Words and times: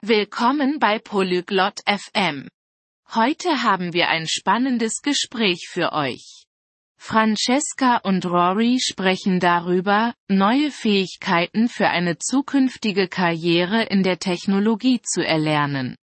Willkommen 0.00 0.78
bei 0.78 1.00
Polyglot 1.00 1.80
FM. 1.84 2.46
Heute 3.16 3.64
haben 3.64 3.92
wir 3.92 4.08
ein 4.08 4.28
spannendes 4.28 5.02
Gespräch 5.02 5.66
für 5.68 5.92
euch. 5.92 6.44
Francesca 7.00 7.96
und 8.04 8.24
Rory 8.24 8.78
sprechen 8.80 9.40
darüber, 9.40 10.14
neue 10.28 10.70
Fähigkeiten 10.70 11.68
für 11.68 11.88
eine 11.88 12.16
zukünftige 12.16 13.08
Karriere 13.08 13.82
in 13.86 14.04
der 14.04 14.20
Technologie 14.20 15.00
zu 15.02 15.26
erlernen. 15.26 15.96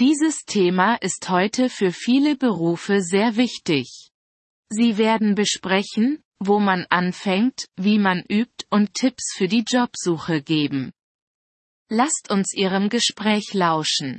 Dieses 0.00 0.46
Thema 0.46 0.94
ist 0.94 1.28
heute 1.28 1.68
für 1.68 1.92
viele 1.92 2.34
Berufe 2.34 3.02
sehr 3.02 3.36
wichtig. 3.36 4.08
Sie 4.70 4.96
werden 4.96 5.34
besprechen, 5.34 6.22
wo 6.40 6.60
man 6.60 6.86
anfängt, 6.88 7.66
wie 7.76 7.98
man 7.98 8.24
übt 8.26 8.64
und 8.70 8.94
Tipps 8.94 9.34
für 9.36 9.48
die 9.48 9.64
Jobsuche 9.68 10.40
geben. 10.40 10.92
Lasst 11.94 12.30
uns 12.30 12.54
Ihrem 12.54 12.88
Gespräch 12.88 13.52
lauschen. 13.52 14.18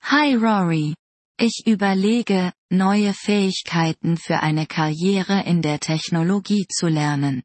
Hi 0.00 0.34
Rory. 0.34 0.96
Ich 1.38 1.62
überlege, 1.68 2.52
neue 2.68 3.14
Fähigkeiten 3.14 4.16
für 4.16 4.40
eine 4.40 4.66
Karriere 4.66 5.44
in 5.46 5.62
der 5.62 5.78
Technologie 5.78 6.66
zu 6.66 6.88
lernen. 6.88 7.44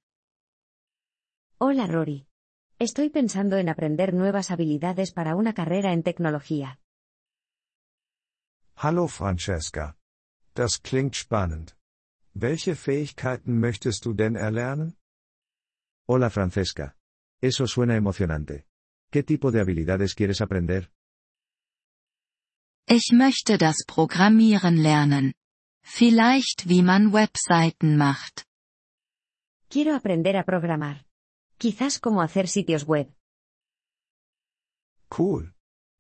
Hola 1.60 1.86
Rory. 1.86 2.26
Estoy 2.80 3.12
pensando 3.12 3.58
en 3.58 3.70
aprender 3.70 4.16
nuevas 4.16 4.50
habilidades 4.50 5.14
para 5.14 5.36
una 5.36 5.54
carrera 5.54 5.94
en 5.94 6.02
tecnología. 6.02 6.80
Hallo 8.78 9.08
Francesca. 9.08 9.96
Das 10.56 10.82
klingt 10.82 11.16
spannend. 11.16 11.78
Welche 12.34 12.76
Fähigkeiten 12.76 13.60
möchtest 13.60 14.06
du 14.06 14.16
denn 14.16 14.36
erlernen? 14.36 14.98
Hola 16.08 16.32
Francesca. 16.32 16.96
Eso 17.40 17.68
suena 17.68 17.96
emocionante. 17.96 18.66
¿Qué 19.12 19.24
tipo 19.24 19.52
de 19.52 19.62
habilidades 19.62 20.14
quieres 20.16 20.42
aprender? 20.42 20.92
Ich 22.88 23.12
möchte 23.14 23.58
das 23.58 23.84
Programmieren 23.86 24.82
lernen. 24.84 25.34
Vielleicht 25.82 26.68
wie 26.68 26.82
man 26.82 27.14
Webseiten 27.14 27.98
macht. 27.98 28.46
Quiero 29.70 29.96
aprender 29.96 30.36
a 30.36 30.44
programar. 30.44 31.06
Quizás 31.58 32.00
cómo 32.00 32.22
hacer 32.22 32.48
sitios 32.48 32.88
web. 32.88 33.10
Cool. 35.10 35.54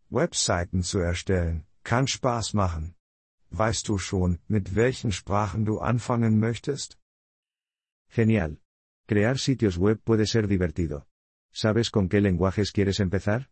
Webseiten 0.09 0.83
zu 0.83 0.99
erstellen, 0.99 1.65
kann 1.83 2.07
Spaß 2.07 2.53
machen. 2.53 2.95
Weißt 3.51 3.87
du 3.87 3.97
schon, 3.97 4.39
mit 4.47 4.75
welchen 4.75 5.11
Sprachen 5.11 5.65
du 5.65 5.79
anfangen 5.79 6.39
möchtest? 6.39 6.97
Genial. 8.09 8.59
Crear 9.07 9.37
sitios 9.37 9.79
web 9.79 10.03
puede 10.03 10.25
ser 10.25 10.47
divertido. 10.47 11.05
¿Sabes 11.59 11.89
con 11.89 12.07
qué 12.07 12.21
lenguajes 12.21 12.71
quieres 12.71 12.99
empezar? 12.99 13.49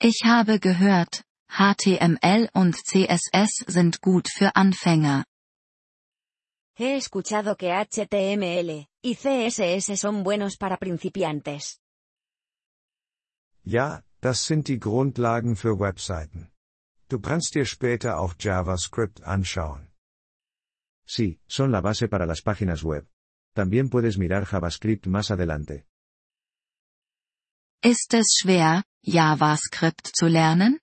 Ich 0.00 0.24
habe 0.24 0.58
gehört, 0.58 1.22
HTML 1.48 2.50
und 2.52 2.74
CSS 2.74 3.64
sind 3.68 4.00
gut 4.00 4.26
für 4.28 4.50
Anfänger. 4.56 5.24
He 6.76 6.96
escuchado 6.96 7.56
que 7.56 7.70
HTML 7.70 8.88
y 9.02 9.14
CSS 9.14 10.00
son 10.00 10.24
buenos 10.24 10.56
para 10.56 10.78
principiantes. 10.78 11.78
Ja, 13.64 14.02
das 14.20 14.44
sind 14.44 14.66
die 14.66 14.80
Grundlagen 14.80 15.54
für 15.54 15.78
Webseiten. 15.78 16.50
Du 17.08 17.20
kannst 17.20 17.54
dir 17.54 17.66
später 17.66 18.18
auch 18.18 18.34
JavaScript 18.36 19.22
anschauen. 19.22 19.92
Sí, 21.06 21.38
son 21.46 21.70
la 21.70 21.80
base 21.80 22.08
para 22.08 22.26
las 22.26 22.42
páginas 22.42 22.82
web. 22.82 23.06
También 23.54 23.88
puedes 23.88 24.18
mirar 24.18 24.44
JavaScript 24.44 25.06
más 25.06 25.30
adelante. 25.30 25.86
Ist 27.82 28.12
es 28.12 28.36
schwer, 28.38 28.84
JavaScript 29.02 30.06
zu 30.06 30.26
lernen? 30.26 30.80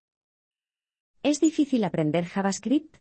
¿Es 1.22 1.40
difícil 1.40 1.84
aprender 1.84 2.24
JavaScript? 2.24 3.00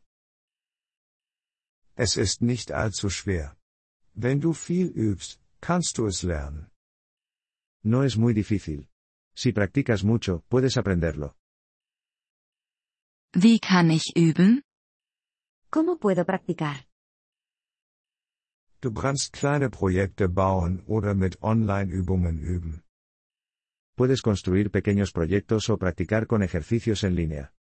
Es 1.97 2.19
ist 2.19 2.43
nicht 2.43 2.73
allzu 2.73 3.09
schwer. 3.09 3.57
Wenn 4.13 4.39
du 4.43 4.53
viel 4.53 4.89
übst, 4.89 5.41
kannst 5.63 5.97
du 5.97 6.07
es 6.07 6.23
lernen. 6.23 6.71
No 7.85 8.03
es 8.03 8.19
muy 8.19 8.35
difícil. 8.35 8.87
Si 9.35 9.53
practicas 9.53 10.03
mucho, 10.03 10.43
puedes 10.51 10.77
aprenderlo. 10.77 11.33
Wie 13.33 13.59
kann 13.59 13.89
ich 13.91 14.13
üben? 14.15 14.63
¿Cómo 15.71 15.97
puedo 15.99 16.27
practicar? 16.27 16.85
Du 18.83 18.93
kannst 18.93 19.33
kleine 19.33 19.71
Projekte 19.71 20.29
bauen 20.29 20.85
oder 20.87 21.15
mit 21.15 21.43
Online-Übungen 21.43 22.41
üben. 22.43 22.83
Puedes 23.97 24.21
construir 24.21 24.71
pequeños 24.71 25.11
proyectos 25.11 25.71
o 25.71 25.79
practicar 25.79 26.27
con 26.27 26.43
ejercicios 26.43 27.03
en 27.03 27.15
línea. 27.15 27.53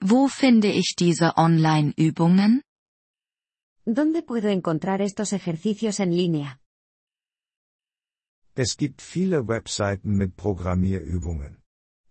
Wo 0.00 0.28
finde 0.28 0.68
ich 0.68 0.94
diese 0.96 1.32
Online-Übungen? 1.36 2.62
¿Dónde 3.84 4.22
puedo 4.22 4.48
encontrar 4.48 5.02
estos 5.02 5.32
ejercicios 5.32 5.98
en 5.98 6.16
línea? 6.16 6.60
Es 8.54 8.76
gibt 8.76 9.02
viele 9.02 9.40
Webseiten 9.40 10.16
mit 10.16 10.36
Programmierübungen. 10.36 11.62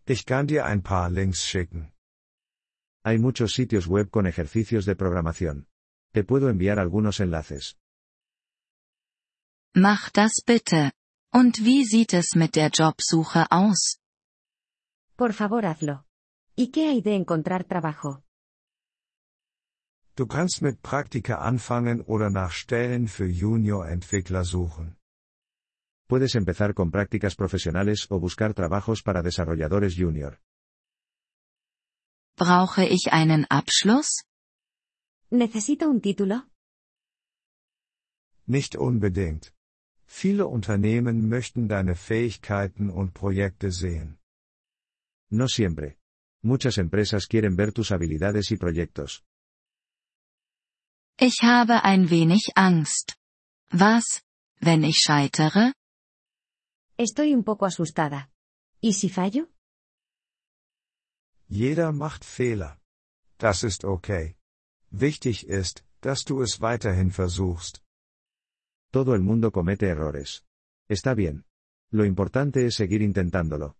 Ich 0.05 0.25
kann 0.25 0.47
dir 0.47 0.65
ein 0.65 0.81
paar 0.81 1.09
Links 1.09 1.41
schicken. 1.43 1.93
Hay 3.05 3.17
muchos 3.17 3.53
sitios 3.53 3.87
web 3.87 4.09
con 4.09 4.27
ejercicios 4.27 4.85
de 4.85 4.95
programación. 4.95 5.67
Te 6.11 6.23
puedo 6.25 6.49
enviar 6.49 6.79
algunos 6.79 7.19
enlaces. 7.21 7.77
Mach 9.75 10.11
das 10.11 10.41
bitte. 10.45 10.91
Und 11.41 11.65
wie 11.65 11.83
sieht 11.83 12.13
es 12.13 12.33
mit 12.41 12.55
der 12.55 12.69
Jobsuche 12.69 13.41
aus? 13.51 13.99
Por 15.17 15.33
favor 15.33 15.65
hazlo. 15.65 16.05
¿Y 16.55 16.71
qué 16.71 16.87
hay 16.87 17.01
de 17.01 17.13
encontrar 17.15 17.65
trabajo? 17.65 18.23
Du 20.15 20.27
kannst 20.27 20.61
mit 20.61 20.81
Praktika 20.81 21.39
anfangen 21.39 21.99
oder 22.13 22.29
nach 22.29 22.53
Stellen 22.53 23.09
für 23.09 23.27
Junior-Entwickler 23.27 24.45
suchen. 24.45 24.95
Puedes 26.07 26.35
empezar 26.35 26.73
con 26.73 26.89
prácticas 26.89 27.35
profesionales 27.35 28.09
o 28.09 28.19
buscar 28.21 28.53
trabajos 28.53 29.03
para 29.03 29.21
desarrolladores 29.21 29.93
junior. 29.97 30.39
Brauche 32.37 32.85
ich 32.85 33.11
einen 33.11 33.45
Abschluss? 33.49 34.23
¿Necesito 35.31 35.89
un 35.89 35.99
título? 35.99 36.43
Nicht 38.45 38.77
unbedingt. 38.77 39.51
Viele 40.05 40.47
Unternehmen 40.47 41.27
möchten 41.27 41.67
deine 41.67 41.95
Fähigkeiten 41.95 42.89
und 42.89 43.13
Projekte 43.13 43.71
sehen. 43.71 44.17
No 45.29 45.47
siempre. 45.47 45.97
Muchas 46.41 46.77
empresas 46.77 47.27
quieren 47.27 47.55
ver 47.55 47.73
tus 47.73 47.91
habilidades 47.91 48.51
y 48.51 48.57
proyectos. 48.57 49.23
Ich 51.17 51.41
habe 51.41 51.83
ein 51.83 52.09
wenig 52.09 52.51
Angst. 52.55 53.17
Was, 53.71 54.21
wenn 54.59 54.83
ich 54.83 54.97
scheitere? 54.97 55.73
Estoy 56.97 57.33
un 57.33 57.43
poco 57.43 57.65
asustada. 57.65 58.29
¿Y 58.81 58.93
si 58.93 59.09
fallo? 59.09 59.47
Jeder 61.47 61.91
macht 61.91 62.23
Fehler. 62.23 62.79
Das 63.37 63.63
ist 63.63 63.83
okay. 63.83 64.35
Wichtig 64.91 65.47
ist, 65.47 65.83
dass 66.01 66.23
du 66.23 66.41
es 66.41 66.61
weiterhin 66.61 67.11
versuchst. 67.11 67.81
Todo 68.95 69.13
el 69.13 69.23
mundo 69.23 69.51
comete 69.51 69.89
errores. 69.89 70.45
Está 70.87 71.13
bien. 71.15 71.43
Lo 71.91 72.05
importante 72.05 72.65
es 72.65 72.75
seguir 72.75 73.01
intentándolo. 73.01 73.75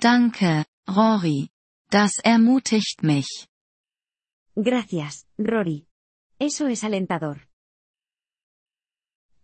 Danke, 0.00 0.64
Rory. 0.86 1.50
Das 1.90 2.12
ermutigt 2.24 3.02
mich. 3.02 3.46
Gracias, 4.56 5.26
Rory. 5.36 5.86
Eso 6.38 6.66
es 6.68 6.82
alentador. 6.82 7.46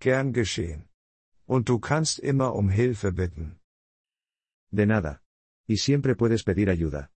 Gern 0.01 0.33
geschehen. 0.33 0.89
Und 1.47 1.69
du 1.69 1.79
kannst 1.79 2.19
immer 2.21 2.55
um 2.55 2.71
Hilfe 2.71 3.13
bitten. 3.13 3.61
De 4.71 4.87
nada. 4.87 5.23
Y 5.69 5.77
siempre 5.77 6.17
puedes 6.17 6.45
pedir 6.45 6.71
ayuda. 6.71 7.11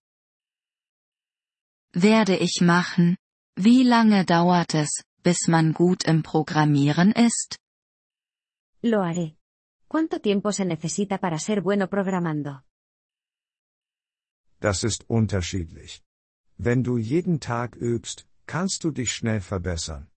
Werde 1.95 2.37
ich 2.37 2.61
machen. 2.61 3.17
Wie 3.57 3.83
lange 3.83 4.25
dauert 4.25 4.75
es, 4.75 5.03
bis 5.23 5.47
man 5.47 5.73
gut 5.73 6.03
im 6.03 6.23
Programmieren 6.23 7.11
ist? 7.11 7.57
Lo 8.81 9.03
haré. 9.03 9.37
¿Cuánto 9.87 10.19
tiempo 10.21 10.51
se 10.51 10.65
necesita 10.65 11.17
para 11.17 11.37
ser 11.37 11.61
bueno 11.61 11.87
programando? 11.89 12.63
Das 14.59 14.83
ist 14.83 15.03
unterschiedlich. 15.07 16.03
Wenn 16.57 16.83
du 16.83 16.97
jeden 16.97 17.39
Tag 17.39 17.75
übst, 17.75 18.27
kannst 18.45 18.83
du 18.83 18.91
dich 18.91 19.11
schnell 19.11 19.41
verbessern. 19.41 20.09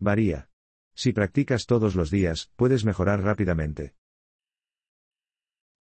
Varía. 0.00 0.48
Si 0.94 1.12
practicas 1.12 1.66
todos 1.66 1.94
los 1.94 2.10
días, 2.10 2.50
puedes 2.56 2.84
mejorar 2.84 3.22
rápidamente. 3.22 3.94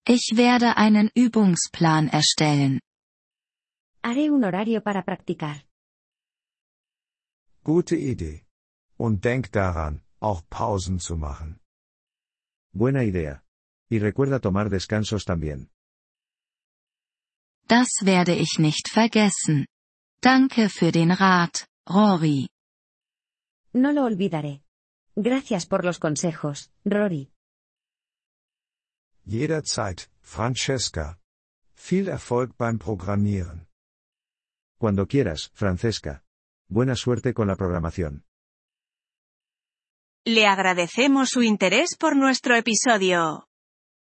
Ich 0.06 0.32
werde 0.34 0.76
einen 0.76 1.10
Übungsplan 1.14 2.08
erstellen. 2.08 2.80
Haré 4.02 4.30
un 4.30 4.42
horario 4.42 4.82
para 4.82 5.04
practicar. 5.04 5.64
Gute 7.64 7.96
Idee. 7.96 8.44
Und 8.98 9.24
denk 9.24 9.52
daran, 9.52 10.02
auch 10.20 10.42
Pausen 10.50 10.98
zu 10.98 11.16
machen. 11.16 11.60
Buena 12.72 13.04
idea. 13.04 13.42
Y 13.90 13.98
recuerda 13.98 14.40
tomar 14.40 14.68
descansos 14.70 15.24
también. 15.24 15.68
Das 17.68 17.88
werde 18.02 18.34
ich 18.34 18.58
nicht 18.58 18.88
vergessen. 18.88 19.66
Danke 20.20 20.68
für 20.68 20.92
den 20.92 21.10
Rat, 21.10 21.66
Rory. 21.88 22.48
No 23.72 23.92
lo 23.92 24.04
olvidaré. 24.04 24.62
Gracias 25.14 25.66
por 25.66 25.84
los 25.84 25.98
consejos, 25.98 26.70
Rory. 26.84 27.30
Jederzeit, 29.24 30.10
Francesca. 30.20 31.18
Viel 31.74 32.08
Erfolg 32.08 32.56
beim 32.56 32.78
Programmieren. 32.78 33.66
Cuando 34.78 35.06
quieras, 35.06 35.50
Francesca. 35.54 36.22
Buena 36.72 36.96
suerte 36.96 37.34
con 37.34 37.48
la 37.48 37.54
programación. 37.54 38.24
Le 40.24 40.46
agradecemos 40.46 41.28
su 41.28 41.42
interés 41.42 41.96
por 41.98 42.16
nuestro 42.16 42.56
episodio. 42.56 43.46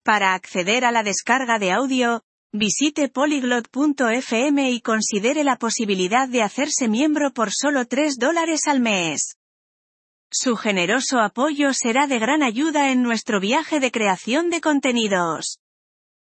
Para 0.04 0.34
acceder 0.34 0.84
a 0.84 0.92
la 0.92 1.02
descarga 1.02 1.60
de 1.60 1.72
audio, 1.72 2.24
visite 2.52 3.08
polyglot.fm 3.08 4.70
y 4.70 4.82
considere 4.82 5.46
la 5.46 5.56
posibilidad 5.56 6.28
de 6.28 6.44
hacerse 6.44 6.90
miembro 6.90 7.32
por 7.32 7.52
solo 7.54 7.86
3 7.86 8.18
dólares 8.20 8.68
al 8.68 8.82
mes. 8.82 9.38
Su 10.30 10.58
generoso 10.58 11.22
apoyo 11.22 11.74
será 11.74 12.06
de 12.06 12.20
gran 12.20 12.44
ayuda 12.44 12.92
en 12.92 13.02
nuestro 13.02 13.40
viaje 13.40 13.80
de 13.80 13.92
creación 13.92 14.50
de 14.50 14.60
contenidos. 14.60 15.62